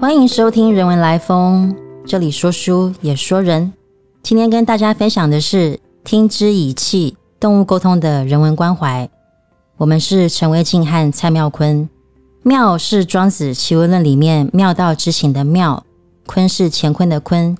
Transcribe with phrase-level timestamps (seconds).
[0.00, 1.74] 欢迎收听《人文来风》，
[2.06, 3.72] 这里说书也说人。
[4.22, 9.10] 今天跟大家分享的是“听之以气”动物沟通的人文关怀。
[9.76, 11.88] 我们是陈维静和蔡妙坤。
[12.44, 15.84] 妙是《庄子·齐物论》里面“妙道之行”的妙，
[16.26, 17.58] 坤是乾坤的坤。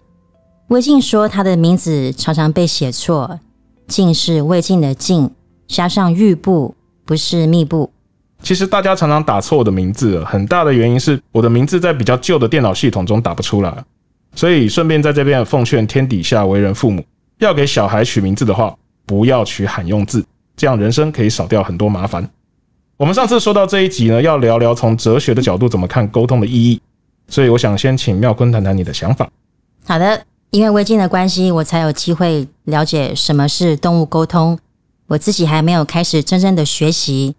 [0.68, 3.40] 魏晋说他的名字常常被写错，
[3.88, 5.28] 晋是魏晋的晋，
[5.66, 7.90] 加上玉部，不是密部。
[8.42, 13.84] 其实大家常常打错我的名字，很大的原因是我的名字在比较旧的电脑系统中打不出来。
[14.34, 17.04] 所以顺便在这边奉劝天底下为人父母，
[17.38, 18.74] 要给小孩取名字的话，
[19.04, 20.24] 不要取罕用字，
[20.56, 22.28] 这样人生可以少掉很多麻烦。
[22.96, 26.80] 我们上次说到这一集呢，要聊聊从哲学的角度怎么看沟通的意义，
[27.26, 29.28] 所以我想先请妙坤谈谈你的想法。
[29.84, 34.58] 好的，因为微近的关系，我才有机会了解什么是动物沟通。
[35.08, 37.34] 我自己还没有开始真正的学习。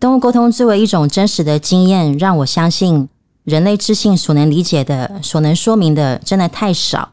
[0.00, 3.06] 动物沟通作为一种真实的经验，让我相信
[3.44, 7.10] 人类智性所能理解的、所能说明的，真的太少。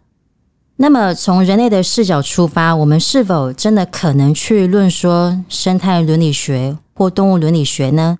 [0.77, 8.19] 那么，从人类的视角出发，我们是否真的可能去论说生态伦理学或动物伦理学呢？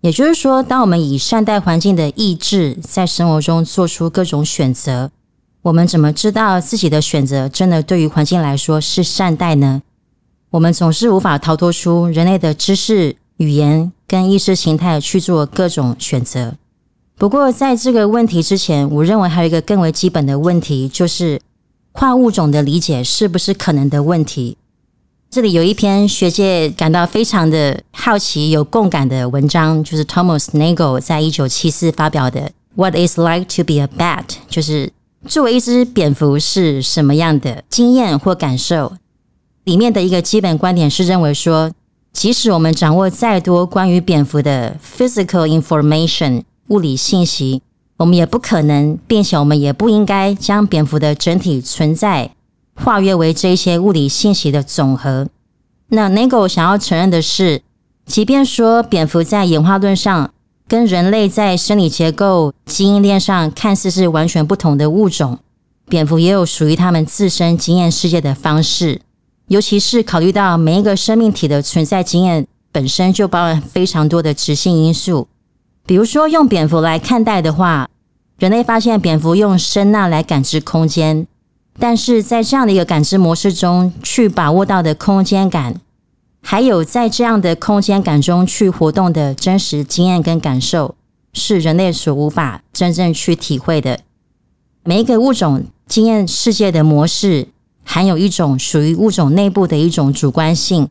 [0.00, 5.12] 也就是说，当我们以善待环境的意志在生活中做出各种选择，
[5.62, 9.82] 我们怎么知道自己的选择真的对于环境来说是善待呢？
[10.50, 13.90] 我们总是无法逃脱出人类的知识、语言。
[14.10, 16.54] 跟意识形态去做各种选择。
[17.18, 21.38] 不过，在这个问题之前，我认为还有一个更为基本的问题，就是
[21.92, 24.56] 跨物种的理解是不是可能的问题。
[25.30, 32.40] 这里有一篇学界感到非常的好奇、有共感的文章，就是 Thomas Nagel 在一九七四发表的
[32.76, 34.90] 《What Is Like to Be a Bat》，就是
[35.26, 38.94] 作为一只蝙蝠是什么样的经验或感受。
[39.64, 41.72] 里面的一个基本观点是认为说。
[42.18, 47.62] 即使我们掌握再多关于蝙蝠的 physical information 物理信息，
[47.98, 52.32] 我们也不可能，并且我们也不应该将蝙蝠的整体存在
[52.74, 55.28] 化约为这些物理信息的总和。
[55.90, 57.62] 那 Nagel 想要承认的是，
[58.04, 60.32] 即便说蝙蝠在演化论上
[60.66, 65.38] 跟人类在生理结构、基因链上看似是完全不同的物种，
[65.88, 69.02] 蝙蝠也有属于它们自身经验世界的方式。
[69.48, 75.26] 尤其是考虑到每一个生命体的存在经验本身就包含非常多的直性因素，
[75.86, 77.88] 比如说用蝙蝠来看待的话，
[78.38, 81.26] 人类发现蝙蝠用声呐来感知空间，
[81.78, 85.80] 但是在这样的一个感知模式中去把握到的空间感，
[86.42, 90.94] 还有在这样的空间感中去活动的真实经验跟感受，
[91.32, 94.00] 是人类所无法真正去体会的。
[94.84, 97.48] 每一个物种经验世界的模式。
[97.90, 100.90] 含有一种属于物种内部的一种主观性，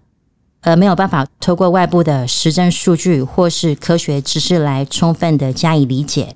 [0.62, 6.36] 而没有办法透过外部的实证数据或是科学知识来充分的加以理解。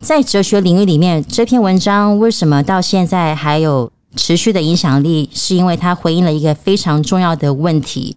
[0.00, 5.28] 在哲学领域里面，这篇文章为什么到现在还有持续的影响力？
[5.34, 8.16] 是因为它回应了一个非常重要的问题：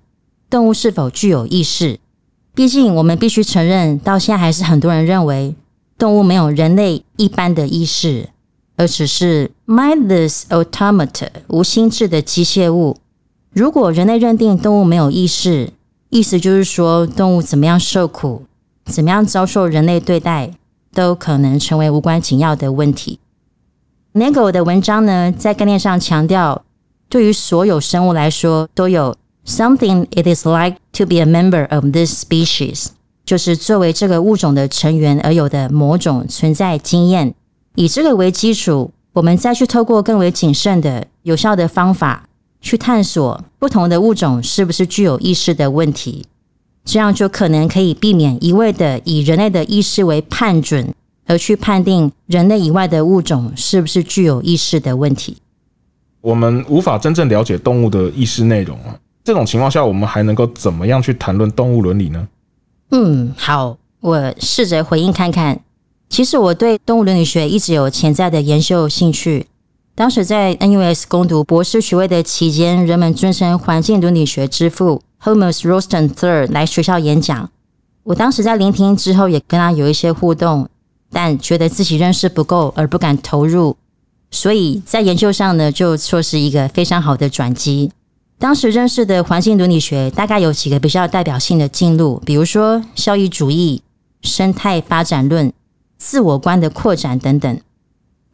[0.50, 2.00] 动物是否具有意识？
[2.56, 5.54] 毕竟，我们必须承认，到现在还是很多人认为
[5.98, 8.30] 动物没有人类一般的意识。
[8.84, 12.98] 而只是 mindless automata 无心智的机械物。
[13.54, 15.72] 如果人类认定动物没有意识，
[16.10, 18.44] 意思就是说，动物怎么样受苦，
[18.86, 20.52] 怎么样遭受人类对待，
[20.94, 23.20] 都可能成为无关紧要的问题。
[24.16, 26.66] Nagel 的文章呢，在概念上强调，
[27.08, 29.16] 对于所有生物来说，都有
[29.46, 32.88] something it is like to be a member of this species，
[33.24, 37.34] 就是作为这个物种的成员而有的某种存在经验。
[37.76, 42.28] 以这个为基础，我们再去透过更为谨慎的、有效的方法
[42.62, 46.26] 去探索不同的物种是不是具有意识的问题，
[46.86, 50.94] 这样就可能可以避免一味的以人类的意识为判准，
[51.26, 55.38] 而去判定人类以外的物种是不是具有意识的问题。
[56.22, 62.28] 我们无法真正了解动物的意识内容啊，这种情况下，我们还能够怎么样去谈论动物伦理呢？
[62.92, 65.60] 嗯，好，我试着回应看看。
[66.14, 69.48] 其实我对动物伦理学一直有潜在的研究兴趣。
[69.96, 77.50] 当时在 NUS 攻读博士学位的期间，人们尊称环境伦理学之父 Homus Rosenthal 来学校演讲。
[78.04, 80.70] 我当时在聆听之后，也跟他有一些互动，
[81.12, 83.76] 但觉得自己认识不够而不敢投入。
[84.30, 87.92] 所以在研究上呢，就说是一个非常好的转机。
[88.38, 93.82] 当时认识的环境伦理学大概有几个比较代表性的进路，比如说效益主义、
[94.22, 95.52] 生态发展论。
[96.06, 97.62] 自我观的扩展等等。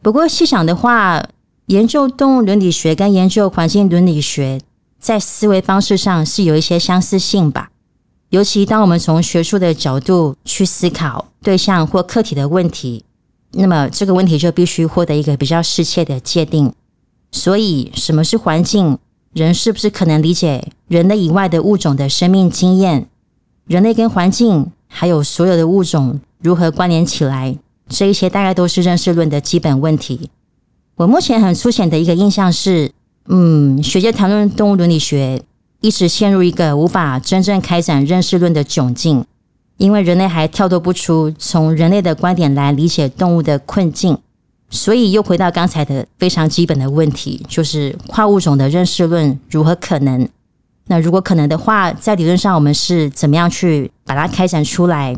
[0.02, 1.24] 不过细想的话，
[1.66, 4.60] 研究动物伦理学跟研究环境伦理学
[4.98, 7.70] 在思维方式上是有一些相似性吧。
[8.30, 13.04] 尤其当我们从学术的角度去思考对象或课题的问题，
[13.52, 16.72] 那么这个问题就必须获得一个比较适切的界定。
[17.30, 18.98] 所以，什么是环境？
[19.32, 23.06] 人是不是可能理解人类以外的物种的生命经验？
[23.66, 27.56] 人类跟环境还有所有的物种如何关联起来？
[27.88, 30.30] 这一些大概都是认识论的基本问题。
[30.96, 32.92] 我目前很粗浅的一个印象是，
[33.26, 35.42] 嗯，学界谈论动物伦理学，
[35.80, 39.24] 一直陷入一个无法真正开展认识论的窘境，
[39.76, 44.16] 因为人类还跳脱不出从人类的观点来理解动物的困境。
[44.70, 50.28] 所以又回到刚才的非常基本的问题，就是跨物种的认识论如何可能？
[50.86, 55.16] 那如果可能的话，在理论上我们是怎么样去把它开展出来？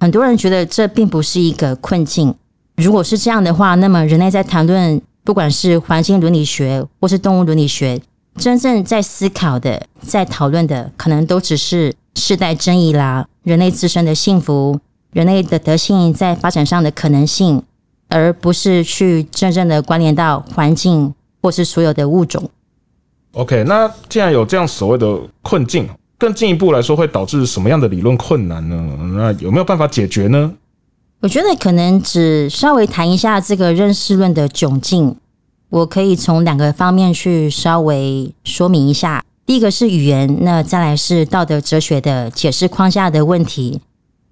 [0.00, 2.34] 很多人觉得这并不是一个困境。
[2.76, 8.00] 如果是这样的话，那么人类在谈论不管是环境伦理学或是动物伦理学，
[8.36, 14.78] 真正在思考的、在讨论的，可能都只是世代争议啦，人类自身的幸福、
[15.12, 17.62] 人类的德性在发展上的可能性。
[18.10, 21.12] 而不是去真正的关联到环境
[21.42, 22.48] 或是所有的物种。
[23.32, 25.86] OK，那既然有这样所谓的困境，
[26.18, 28.76] 更进一步来说，会导致什么样的理论困难呢？
[29.14, 30.52] 那有没有办法解决呢？
[31.20, 35.16] 我觉得可能只稍微谈一下这个认识论的窘境。
[35.70, 39.22] 我可以从两个方面去稍微说明一下。
[39.44, 43.80] 第一个是语言，那再来是道德哲学的解释框架的问题。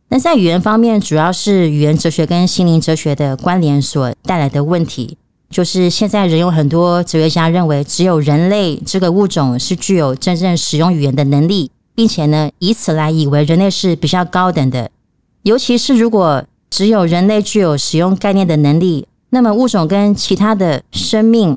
[0.09, 5.19] 那在语言方面，主要是语言哲学跟心灵哲学的关联所带来的问题，
[5.51, 14.91] 就是现在人有很多哲学家认为，只有人类这个物种是具有真正使用语言的能力，并且呢，以此来以为人类是比较高等的。
[15.43, 21.57] 尤其是如果只有人类具有使用概念的能力，那么物种跟其他的生命，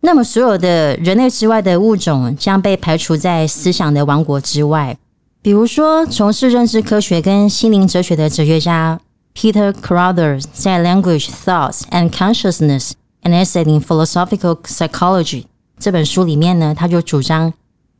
[0.00, 4.98] 那么所有的人类之外的物种将被排除在思想的王国之外。
[5.40, 9.00] 比如说，从事认知科学跟心灵哲学的哲学家
[9.34, 12.92] Peter Carruthers 在《Language, Thoughts, and Consciousness:
[13.22, 15.42] An Essay in Philosophical Psychology》
[15.78, 17.52] 这本书里面呢，他就主张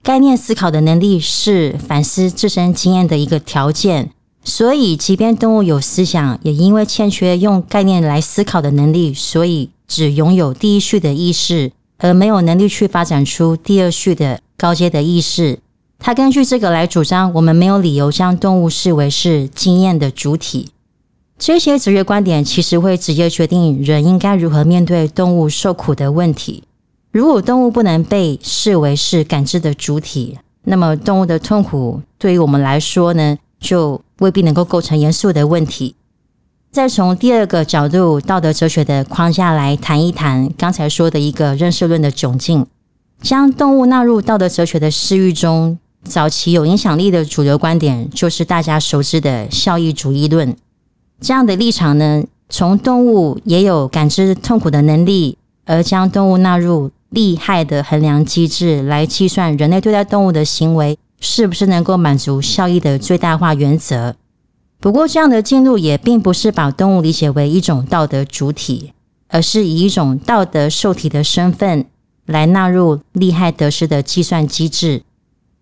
[0.06, 4.12] 概念思考的能力是反思自身经验的一个条件。
[4.44, 15.58] 所以，即便动物有思想，也因为欠缺用概念来思考的能力，所以只拥有第一序的意识，而没有能力去发展出第二序的高阶的意识。
[15.98, 20.68] 他根据这个来主张，我们没有理由将动物视为是经验的主体。
[21.36, 26.62] 这些哲学观点其实会直接决定人应该如何面对动物受苦的问题。
[27.12, 35.94] 如果动物不能被视为是感知的主体，那么动物的痛苦对于我们来说呢，就未必能够构成严肃的问题。
[36.70, 42.66] 再从第二个角度，道德哲学的框架来谈一谈刚才说的一个认识论的窘境，
[43.22, 45.78] 将动物纳入道德哲学的视域中。
[46.04, 50.56] 早期有影响力的主流观点就是大家熟知的效益主义论。
[51.20, 64.16] 这样的立场呢，从动物也有感知痛苦的能力，而将动物纳入利害的衡量机制来计算人类对待动物的行为是不是能够满足效益的最大化原则。
[64.78, 68.92] 不过，这样的进入也并不是把动物理解为一种道德主体，
[69.28, 71.86] 而是以一种道德受体的身份
[72.26, 75.02] 来纳入利害得失的计算机制。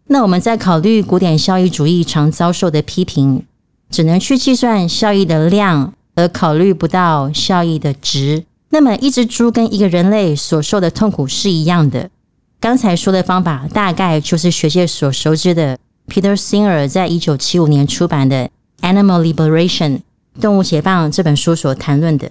[0.09, 3.45] 那我们在考虑古典效益主义常遭受的批评，
[3.89, 8.45] 只能去计算效益的量，而考虑不到效益的值。
[8.75, 12.11] 那么一只猪跟一个人类所受的痛苦是一样的。
[12.59, 15.79] 刚才说的方法，大概就是学界所熟知的
[16.09, 18.51] Peter Singer 在一九七五年出版的
[18.83, 19.99] 《Animal Liberation》
[20.41, 22.29] 动物解放这本书所谈论的。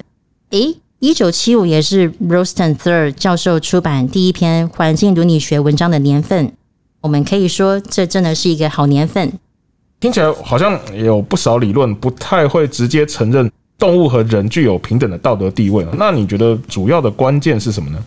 [0.50, 6.52] 诶，一九七五也是 Rosten Third 教授出版第一篇环境伦理学文章的年份。
[7.00, 9.32] 我们可以说，这真的是一个好年份。
[10.02, 13.50] 听起来好像有不少理论不太会直接承认
[13.84, 15.86] 动物和人具有平等的道德地位。
[15.98, 18.02] 那你觉得主要的关键是什么呢？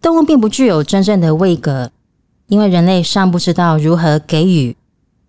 [0.00, 1.92] 动物并不具有真正的位格，
[2.48, 4.74] 因为人类尚不知道如何给予。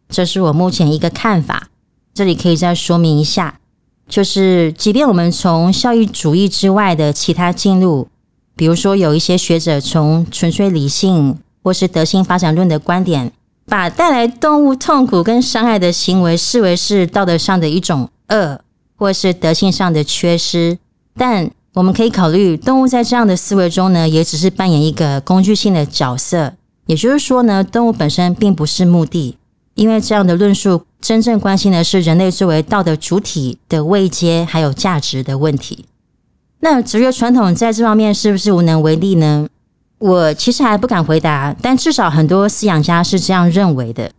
[0.10, 1.68] 这是我目前一个看法。
[2.16, 3.60] 这里可以再说明一下，
[4.08, 8.08] 就是即便我们从效益主义之外的其他进入，
[8.56, 11.38] 比如说有一些学者从纯粹理性。
[11.66, 13.32] 或是德性发展论的观点，
[13.68, 18.60] 把带来动物痛苦跟伤害的行为视为是道德上的一种恶，
[19.04, 20.78] 或是德性上的缺失。
[21.18, 26.54] 但我们可以考虑，动物在这样的思维中呢，也只是扮演一个工具性的角色。
[26.86, 29.38] 也就是说呢，动物本身并不是目的，
[29.76, 35.86] 因为这样的论述真正关心的是人类作为道德主体的位阶还有价值的问题。
[36.62, 39.50] 那哲学传统在这方面是不是无能为力呢？
[40.00, 44.12] 我其实还不敢回答，但至少很多思想家是这样认为的。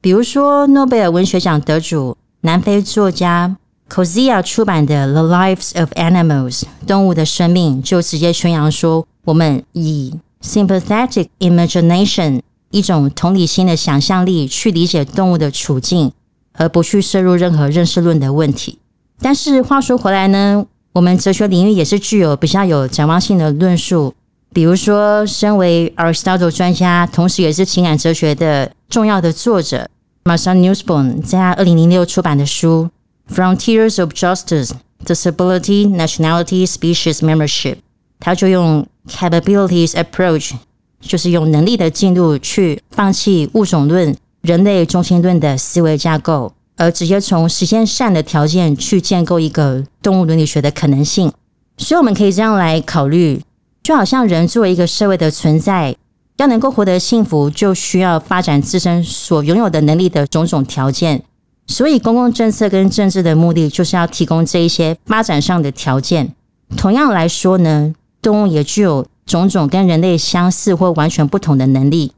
[0.00, 3.56] 比如说，诺贝尔文学奖得主、南非作家
[3.90, 16.12] c o s i a 出版的《The Lives of Animals》动物的生命就直接宣扬说，我们以 sympathetic imagination 一种同理心的想象力去理解动物的处境，
[16.52, 18.78] 而不去摄入任何认识论的问题。
[19.20, 24.14] 但是话说回来呢，我们哲学领域也是具有比较有展望性的论述。
[24.52, 29.88] 比如说，身为 Aristotle 专家，同时也是情感哲学的重要的作者
[30.24, 32.90] Marcel Nussbaum 在二零零六出版的书。
[33.32, 34.72] Frontiers of Justice:
[35.04, 37.76] Disability, Nationality, Species Membership，
[38.18, 40.52] 他就用 Capabilities Approach，
[41.00, 51.32] 就是用能力的进入去放弃物种论、人类中心论的思维架构，而直接从实现善的条件去建构一个动物伦理学的可能性。
[51.76, 53.40] 所以我们可以这样来考虑，
[53.82, 55.94] 就好像人作为一个社会的存在，
[56.38, 61.22] 要能够获得幸福，就需要发展自身所拥有的能力的种种条件。
[61.68, 66.34] 所以，公共政策跟政治的目的就是要提供这一些发展上的条件。
[66.76, 72.12] 同样来说呢，动物也具有种种跟人类相似或完全不同的能力。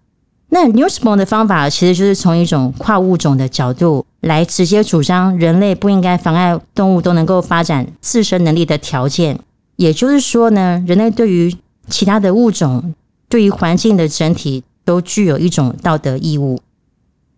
[0.50, 9.38] 那 Newsborn 的方法其实就是从一种跨物种的角度来直接主张，人类不应该妨碍动物都能够发展自身能力的条件。
[9.76, 11.54] 也就是说呢，人类对于
[11.88, 12.94] 其他的物种，
[13.28, 16.60] 对于环境的整体，都具有一种道德义务。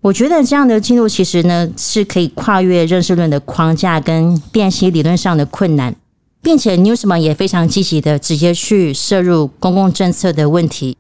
[0.02, 5.94] 我觉得这样的进入其实呢是可以跨越认识论的框架跟辨析理论上的困难，
[6.42, 10.96] 并且 Newsman 也非常积极的直接去摄入公共政策的问题。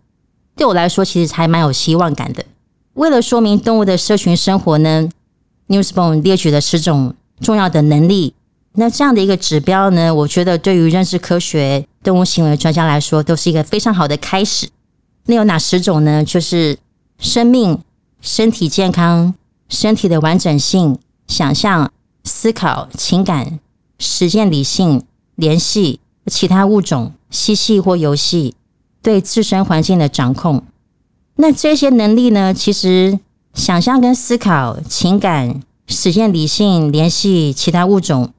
[0.54, 2.44] 对我来说，其实还蛮有希望感的。
[2.94, 5.08] 为了说明动物的社群生活呢
[5.66, 8.34] ，Newsman 列举了十种重要的能力。
[8.74, 14.68] 那这样的一个指标呢，我觉得对于认识科学、动物行为专家来说，都是一个非常好的开始。
[15.26, 16.24] 那有哪十种呢？
[16.24, 16.78] 就是
[17.18, 17.80] 生命。
[18.22, 19.34] 身体健康、
[19.68, 21.90] 身体的完整性、想象、
[22.22, 23.58] 思考、情感、
[23.98, 25.02] 实践、理性、
[25.34, 28.54] 联系其他物种、嬉戏或游戏、
[29.02, 30.62] 对自身环境的掌控。
[31.34, 32.54] 那这些能力呢？
[32.54, 33.18] 其实
[33.54, 38.32] 想象跟思考、情感、实践、理性、联系其他物种，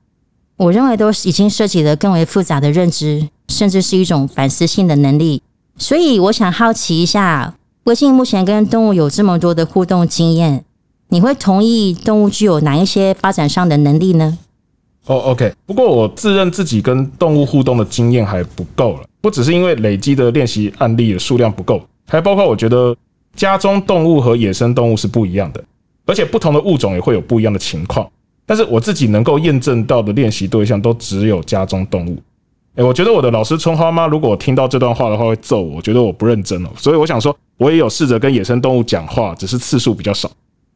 [0.55, 5.41] 我认为都已经涉及了更为复杂的认知，甚至是一种反思性的能力。
[5.77, 7.55] 所以，我想好奇一下。
[7.83, 10.63] 微信目前跟动物有这么多的互动经验，
[11.09, 14.37] 你会同意动物具有哪一些发展上的能力呢？
[15.05, 15.53] 哦，OK。
[15.65, 22.95] 不过我自认自己跟动物互动的经验还不够了，不只是因为累积的练习案例的数量不够，还包括我觉得
[23.35, 25.61] 家中动物和野生动物是不一样的，
[26.05, 28.09] 而且不同的物种也会有不一样的情况。
[28.45, 32.17] 但是我自己能够验证到的练习对象都只有家中动物。
[32.75, 36.69] 哎，我觉得我的老师春花妈如果听到这段话的话会揍我，我觉得我不认真哦。
[36.75, 40.29] 所以我想说，我也有试着跟野生动物讲话，只是次数比较少。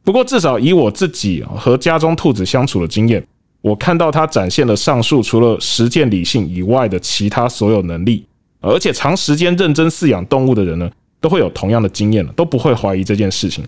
[0.04, 3.26] 不过至少以我自己和家中兔子相处的经验，
[3.60, 8.24] 我看到它展现了上述除了实践理性以外的其他所有能力，
[8.60, 10.88] 而且长时间认真饲养动物的人呢，
[11.20, 13.64] 都会有同样的经验了，都不会怀疑这件事情。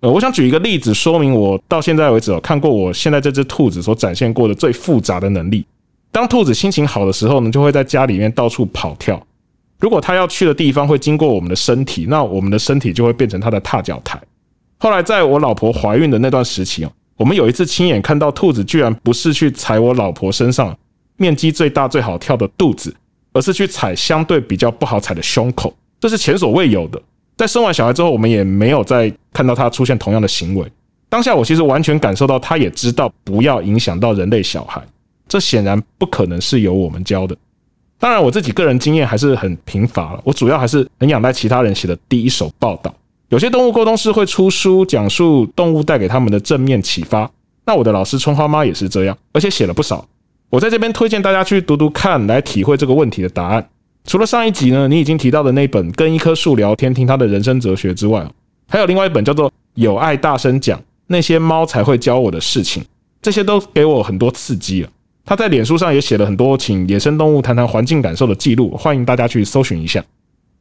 [0.00, 5.64] 呃，我想举一个例子说明我到现在为止哦看过我现在这只兔子所展现过的最复杂的能力。
[6.12, 9.20] 当兔子心情好的时候呢，就会在家里面到处跑跳。
[9.80, 14.20] 如果它要去的地方会经过我们的身体，那我们的身体就会变成它的踏脚台。
[14.78, 20.76] 后来在我老婆怀孕的那段时期哦，我们有一次亲眼看到兔子居然不是去踩我老婆身上
[21.16, 22.94] 面积最大最好跳的肚子，
[23.32, 27.00] 而是去踩相对比较不好踩的胸口，这是前所未有的。
[27.36, 30.70] 在生完小孩之后，我们也没有再看到它出现同样的行为。
[31.08, 34.80] 当下我其实完全感受到，它也知道不要影响到人类小孩。
[35.32, 37.34] 这显然不可能是由我们教的。
[37.98, 40.20] 当然，我自己个人经验还是很贫乏了。
[40.24, 42.94] 我主要还是很仰赖其他人写的第一手报道。
[43.30, 47.30] 有些动物沟通师会出书，讲述动物带给他们的正面启发。
[47.64, 50.06] 那我的老师春花妈也是这样，而且写了不少。
[50.50, 53.66] 我在这边推荐大家去读读看，来体会这个问题的答案。
[54.04, 58.30] 除了上一集呢，你已经提到的那本《跟一棵树聊天，听它的人生哲学》之外，
[58.68, 62.82] 还有另外一本叫做《有爱大声讲那些猫才会教我的事情》，
[63.22, 64.90] 这些都给我很多刺激了。
[65.24, 70.04] 他在脸书上也写了很多请野生动物谈谈环境感受的记录，欢迎大家去搜寻一下。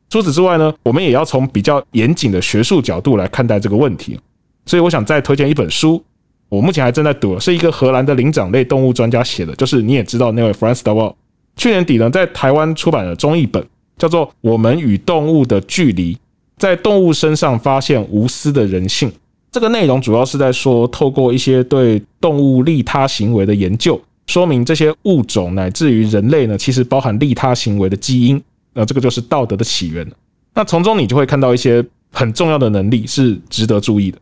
[0.10, 4.20] 除此之外呢，我们也要从比较严谨的学术角度来看待这个问题。
[4.66, 6.04] 所以我想再推荐一本书，
[6.50, 11.16] 我目前还正在读，是一个荷兰的灵长类动物专家写的，就是你也知道那位 Franz d e w a l
[11.56, 13.66] 去年底呢，在台湾出版了中译本，
[13.98, 16.18] 叫做《我们与动物的距离：
[16.58, 19.10] 在动物身上发现无私的人性》。
[19.52, 24.00] 这个内容主要是在说，透过一些对动物利他行为的研究。
[24.32, 30.10] 说明这些物种乃至于人类呢，其实包含利他行为的基因，那这个就是道德的起源
[30.54, 34.18] 那从中你就会看到一些很重要的能力是值得注意的。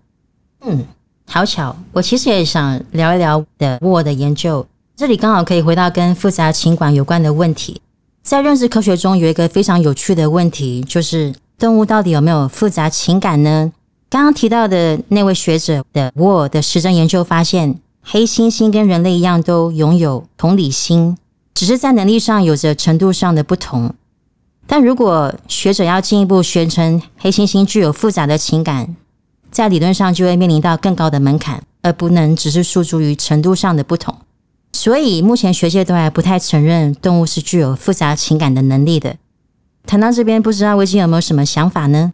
[0.62, 0.84] 嗯，
[1.28, 4.66] 好巧，我其实也想聊一聊的我的研究。
[4.96, 7.80] 这里刚好可以回到跟复杂情感有关的问题。
[8.24, 13.72] 在认知科学中，有一个非常有趣的问题，就是动物到底有没有复杂情感呢？
[14.10, 17.80] 刚刚提到的那位学者的沃的实证研究发现，
[18.12, 21.16] 黑猩猩跟人类一样都拥有同理心，
[21.54, 23.94] 只是在能力上有着程度上的不同。
[24.66, 28.96] 但如果学者要进一步宣称黑猩猩具有复杂的情感，
[29.52, 34.16] 在理论上就会面临到更高的门槛，而不能只是诉诸于程度上的不同。
[34.74, 39.18] 所以目前学界都还不太承认动物是具有复杂情感的能力的。
[39.86, 42.14] 谈到这边，不知道维基有没有什么想法呢？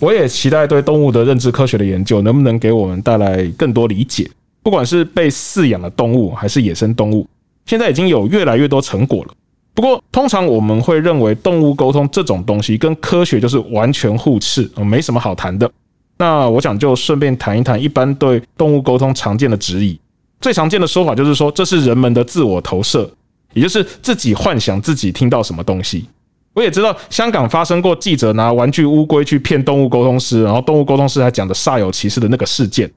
[0.00, 4.30] 我也期待对动物的认知科学的研究能不能给我们带来更多理解。
[4.66, 7.24] 不管是被饲养的动物还是野生动物，
[7.66, 9.30] 现在已经有越来越多成果了。
[9.72, 15.70] 不过，通常我们会认为动物沟通这种东西跟科学就是完全互斥，没什么好谈的。
[16.18, 19.96] 那我想就顺便谈一谈一般对动物沟通常见的质疑。
[20.40, 23.08] 最常见的说法就是说，这是人们的自我投射，
[23.54, 26.06] 也就是自己幻想自己听到什么东西。
[26.54, 32.90] 我也知道香港发生过记者拿玩具乌龟去骗动物沟通师，然后动物沟通师还讲的煞有其事的那个事件。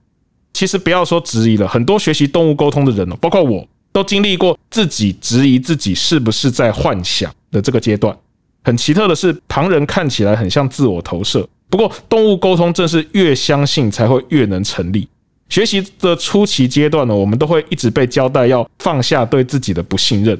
[0.53, 8.15] 其实不要说质疑了，很多学习动物沟通的人哦，包括我都经历过自己质疑自己是不是在幻想的这个阶段。
[8.63, 15.07] 很奇特的是，旁人看起来很像自我投射，不过动物沟通正是越相信才会越能成立。
[15.47, 20.39] 学习的初期阶段呢，我们都会一直被交代要放下对自己的不信任，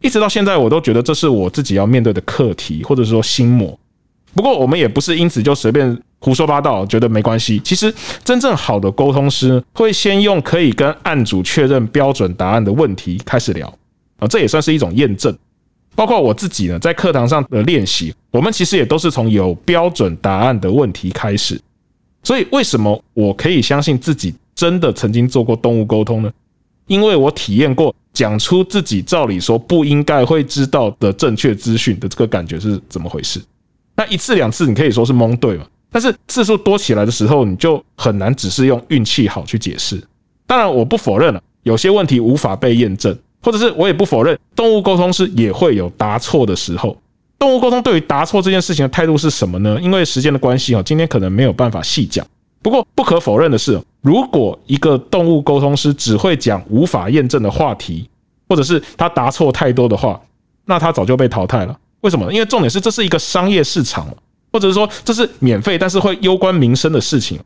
[0.00, 3.76] 一直到现在，我都觉得这是我自己要面对的课题，或者说心魔。
[4.32, 7.58] 不过，我们也不是因此就随便胡说八道，觉得没关系。
[7.64, 13.66] 其实，真正好的沟通师会先用可以跟案主确认标准答案的问题开始聊
[14.18, 15.36] 啊，这也算是一种验证。
[15.96, 21.60] 包括我自己呢，在课堂上的练习，我们其实也都是从有标准答案的问题开始。
[22.22, 26.30] 所以，为什么我可以相信自己真的曾经做过动物沟通呢？
[26.86, 33.40] 因为我体验过讲出自己照理说不应该会知道的正确资讯的这个感觉是怎么回事。
[33.96, 40.02] 那一次两次你可以说是蒙对嘛，但是次数多起来的时候，你就很难只是用运气好去解释。
[40.46, 46.96] 当然，我不否认了有些问题无法被验证，或者是我也不否认动物沟通师也会有答错的时候。
[47.38, 49.78] 动物沟通对于答错这件事情的态度是什么呢？
[49.80, 52.26] 因为时间的关系啊，今天可能没有办法细讲。
[52.62, 58.06] 不过不可否认的是，如果一个动物沟通师只会讲无法验证的话题，
[58.48, 60.20] 或者是他答错太多的话，
[60.66, 61.74] 那他早就被淘汰了。
[62.02, 62.30] 为什么？
[62.30, 64.06] 因为重点是这是一个商业市场，
[64.52, 67.38] 或者是说这是免费但是会攸关民生的事情。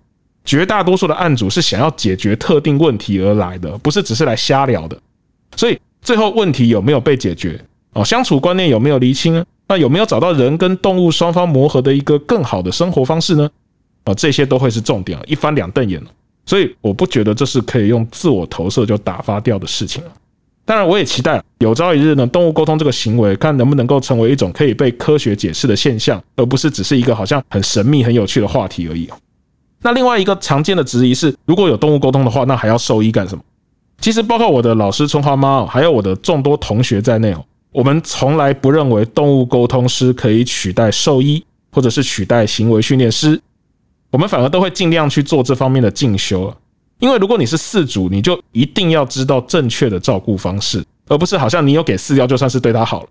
[0.45, 4.99] 绝大多数的案主是想要解决特定问题而来的，不是只是来瞎聊的。
[5.57, 7.59] 所以最后问题有没有被解决？
[7.95, 9.43] 哦，相处观念有没有厘清？
[9.67, 13.49] 那有没有找到人跟动物双方磨合的一个更好的生活方式呢？
[14.05, 15.99] 啊，这些都会是重点一翻两瞪眼
[16.45, 20.13] 所以我不觉得这是可以用自我投射就打发掉的事情了。
[20.67, 29.09] 当然，我也期待有朝一日呢，动物沟通这个行为，看能不能够成为一种可以被科学解释的现象，而不是只是一个好像很神秘、很有趣的话题而已。
[29.83, 33.45] 那另外一个常见的质疑是，如果有动物沟通的话，那还要兽医干什么？
[34.01, 37.45] 其实，包括我的老师春花妈，还有我的众多同学在内哦。
[37.71, 43.39] 我们从来不认为动物沟通师可以取代兽医，或者是取代行为训练师。
[44.11, 46.55] 我们反而都会尽量去做这方面的进修
[46.99, 53.09] 因为如果你是饲主，你就一定要知道正确的照顾方式，而不是好像你有给饲料就算是对它好了。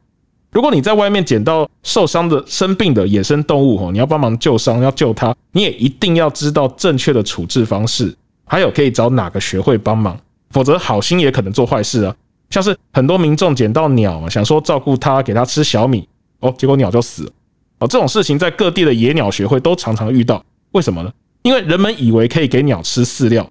[0.52, 8.16] 如果你在外面捡到受伤的、生病的野生动物，哦，你要帮忙救伤，要救它，你也一定要知道正确的处置方式，
[8.46, 10.18] 还有可以找哪个学会帮忙，
[10.52, 12.16] 否则好心也可能做坏事啊。
[12.52, 16.08] 像是很多民众捡到鸟，想说照顾它，给它吃小米，
[16.40, 17.32] 哦，结果鸟就死了。
[17.80, 20.44] 哦，这种事情在各地的野鸟学会都常常遇到。
[20.74, 21.12] 为什么呢？
[21.42, 23.50] 因为人们以为可以给鸟吃饲料，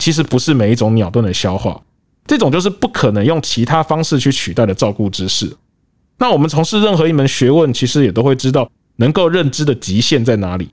[0.00, 1.80] 其实不是每一种鸟都能消化，
[2.26, 5.48] 这种就是不可能用其他方式去取代的照顾知识。
[6.18, 10.68] 那我们从事任何一门学问，其实也都会知道能够认知的极限在哪里。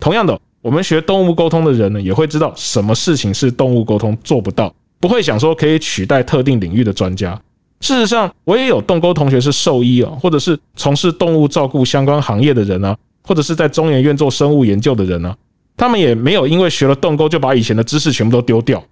[0.00, 4.74] 同样的，我们学动物沟通的人呢，也会知道什么事情是动物沟通做不到。
[4.98, 7.40] 不会想说可以取代特定领域的专家。
[7.80, 15.34] 事实上，我也有动沟同学是兽医啊，或者是从事动物照顾相关行业的人啊，或者是在中研院做生物研究的人啊，
[15.80, 18.84] 他们也没有因为学了动沟就把以前的知识全部都丢掉。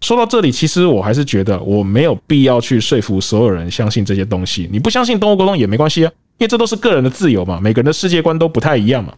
[0.00, 4.68] 说到这里，其实我还是觉得我没有必要去说服所有人相信这些东西。
[4.70, 9.12] 你不相信动物沟通也没关系啊，因为这都是个人的自由嘛，每个人的世界观都不太一样嘛。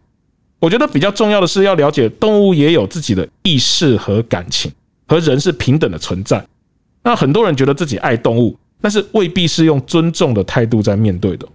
[0.59, 4.73] 我觉得比较重要的是要了解动物也有自己的意识和感情。
[5.07, 6.43] 和人是平等的存在，
[7.03, 11.47] 那很多人觉得自己爱动物，但是未必是用尊重的态度在面对的，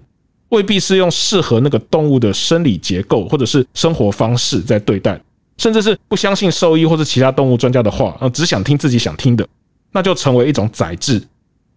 [0.49, 5.19] 未必是用适合那个动物的生理结构或者是生活方式在对待，
[5.57, 9.47] 甚至是不相信兽医或者其他动物专家的话，啊，只想听自己想听的，
[9.91, 11.21] 那就成为一种宰制。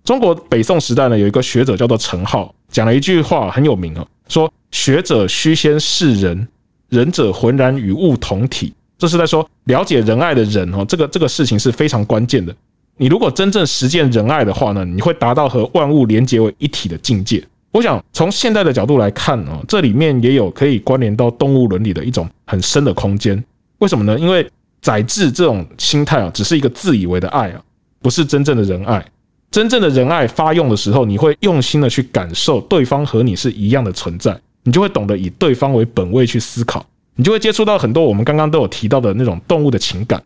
[0.04, 6.48] 中国北宋时代呢，有一个学者叫做程颢，讲了一句话很有名哦，说学者须先识人，
[6.88, 8.72] 仁者浑然与物同体。
[8.98, 12.54] 这是在说了解仁爱的人哦，这个这个事情是非常关键的。
[12.96, 17.42] 你如果真正实践仁爱的话呢，你会达到和万物连结为一体的境界。
[17.72, 23.42] 我想从现代的角度来看哦，这里面也有可以关联到动物伦理的一种很深的空间。
[23.80, 24.18] 为什么呢？
[24.18, 24.48] 因为
[24.80, 27.60] 宰制这种心态啊，只是一个自以为的爱啊，
[28.00, 29.04] 不是真正的仁爱。
[29.50, 40.22] 真正的仁爱发用的时候，你会用心的去感受对方和你是一样的存在，你就会懂得以对方为本位去思考，你就会接触到很多我们刚刚都有提到的那种动物的情感。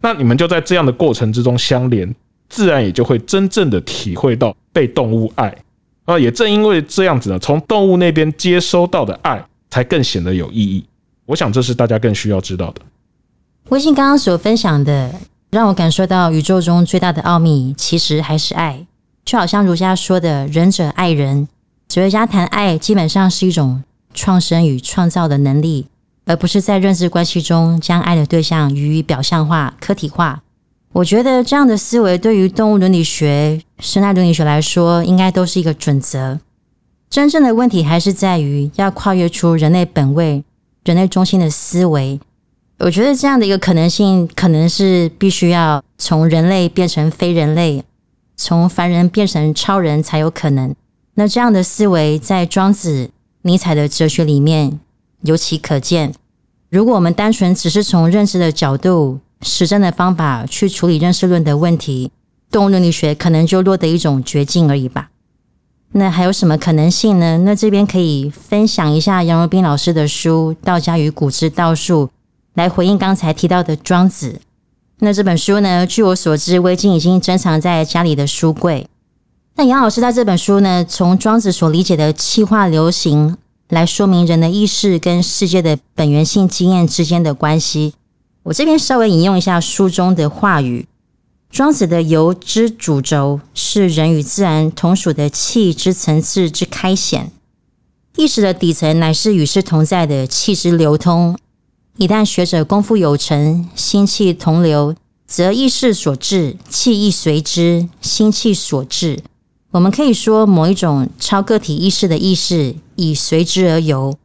[0.00, 2.12] 那你们就在这样的过程之中相连，
[2.48, 5.54] 自然也就会真正的体会到被动物爱
[6.06, 6.18] 啊。
[6.18, 10.82] 也正因为这样子呢，从动物那边接收到的爱才更显得有意义。
[11.26, 12.80] 我想这是大家更需要知道的。
[13.68, 15.14] 微信刚刚所分享的，
[15.50, 18.86] 让我感受到宇宙中最大的奥秘其实还是爱，
[19.24, 21.48] 就好像儒家说的“仁者爱人”，
[21.88, 25.86] 哲学家谈爱，基本上是一种创生与创造的能力。
[26.24, 30.40] 而不是在认知关系中将爱的对象予以表象化、客体化。
[30.92, 36.38] 我觉得这样的思维对于动物伦理学、生态伦理学来说，应该都是一个准则。
[37.10, 40.44] 真正的问题还是在于要跨越出人类本位、
[40.84, 42.20] 人类中心的思维。
[42.84, 47.84] 我觉得这样的一个可能性，可能是必须要从人类变成非人类，
[48.36, 50.74] 从凡人变成超人才有可能。
[51.14, 53.10] 那这样的思维，在庄子、
[53.42, 54.80] 尼采的哲学里面。
[55.20, 56.12] 尤其可见，
[56.68, 62.10] 如果我们单纯只是从认知的角度、实证的方法去处理认识论的问题，
[62.50, 65.10] 动物伦理学可能就落得一种绝境而已吧。
[65.92, 67.38] 那还有什么可能性呢？
[67.44, 72.06] 那这边可以分享一下杨荣斌老师的书《道家与古之道术》，
[72.54, 74.40] 来回应刚才提到的庄子。
[74.98, 78.86] 那这本书呢，据我所知，微晶已经珍藏在家里的书柜。
[79.56, 83.36] 那杨老师在这本书呢，从庄子所理解的气化流行。
[83.68, 87.94] 来说明人的意识跟世界的本源性经验之间的关系。
[88.42, 90.86] 我这边稍微引用一下书中的话语：
[91.48, 97.32] 庄子的由之主轴是人与自然同属的气之层次之开显，
[98.16, 101.38] 意识的底层乃是与世同在的气之流通。
[101.98, 104.94] 一旦学者功夫有成，心气同流，
[105.26, 109.20] 则意识所致，气亦随之；心气所致。
[109.72, 114.16] 我们可以说，某一种超个体意识的意识已随之而游。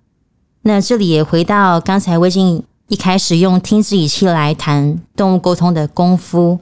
[0.61, 6.59] 那这里也回到刚才魏静一开始用听之以气来谈动物沟通的功夫。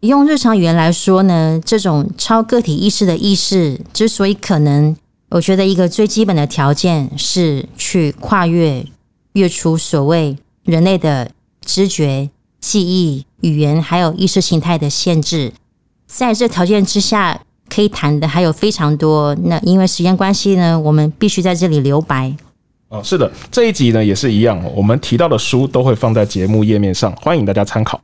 [0.00, 4.94] 用日常语言来说呢，这种超个体意识的意识之所以可能，
[5.30, 8.86] 我觉得一个最基本的条件是去跨越、
[9.36, 11.30] 越出所谓人类的
[11.64, 12.28] 知觉、
[12.60, 15.52] 记忆、语言还有意识形态的限制。
[16.06, 17.40] 在这条件之下。
[17.68, 22.32] 可以谈的还有非常多，那因为时间关系呢，我们必须在这里留白。
[22.88, 28.00] 哦，是的，这一集呢也是一样，我们提到的书都会放在节目页面上，欢迎大家参考。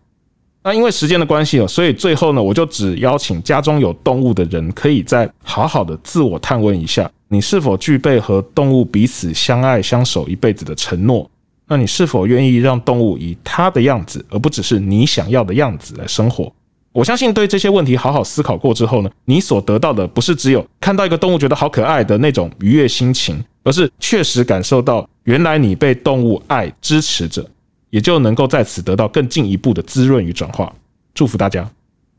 [0.65, 11.29] 那因为时间的关系哦，所以最后呢，我就只邀请家中有动物的人，可以再好好的自我探问一下，你是否具备和动物彼此相爱相守一辈子的承诺？
[11.67, 16.53] 那你是否愿意让动物以它的样子，而不只是你想要的样子来生活？
[16.93, 27.43] 我相信对这些问题好好思考过之后呢，你所得到的不是只有看到一个动物觉得好可爱的那种愉悦心情，而是确实感受到原来你被动物爱支持着，
[27.89, 30.71] 也就能够在此得到更进一步的滋润与转化。
[31.15, 31.67] 祝福大家。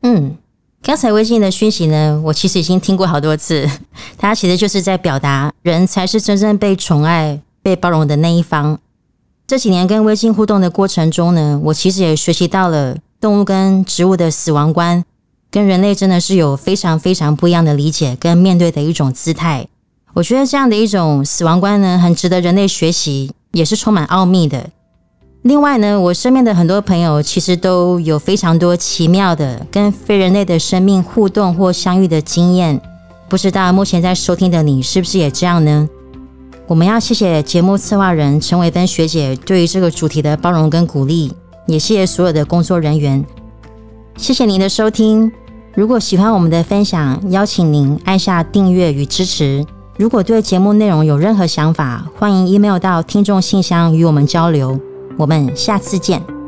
[0.02, 0.36] 嗯，
[0.86, 3.66] 刚才微信的讯息呢，我其实已经听过好多次，
[4.18, 8.78] 它其实就是在表达人才是真正被宠爱、被包容的那一方。
[9.46, 12.98] 这几年跟微信互动的过程中呢，我其实也学习到了。
[13.18, 15.02] 动物跟植物的死亡观，
[15.50, 19.66] 跟人类真的是有非常非常不一样的理解跟面对的一种姿态。
[20.12, 24.68] 我觉得这样的一种死亡观呢，很值得人类学习，也是充满奥秘的。
[25.44, 32.80] 另外呢，我身边的很多朋友其实都有非常多奇妙的跟非人类的生命互动或相遇的经验。
[33.28, 35.86] 不知道目前在收听的你是不是也这样呢？
[36.66, 41.30] 我们要谢谢节目策划人陈伟芬学姐对于这个主题的包容跟鼓励。
[41.66, 43.22] 也谢谢所有的工作人员，
[44.16, 45.30] 谢谢您的收听。
[45.74, 49.62] 如果喜欢我们的分享，邀请您按下订阅与支持。
[49.98, 54.80] 如果对节目内容有任何想法，欢迎 email 到听众信箱与我们交流。
[55.16, 56.43] 我们下次见。